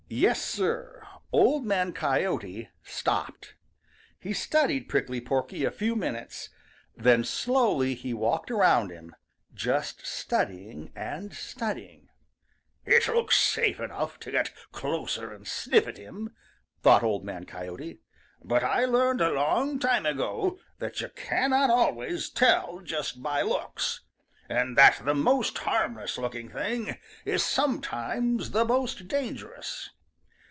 [0.13, 3.55] Yes, Sir, Old Man Coyote stopped.
[4.19, 6.49] He studied Prickly Porky a few minutes.
[6.97, 9.15] Then slowly he walked around him,
[9.53, 12.09] just studying and studying.
[12.85, 14.43] [Illustration: 0102] "It looks safe enough to go
[14.73, 16.35] closer and sniff at him,"
[16.81, 18.01] thought Old Man Coyote,
[18.43, 24.01] "but I learned a long time ago that you cannot always tell just by looks,
[24.49, 29.89] and that the most harmless looking thing is sometimes the most dangerous.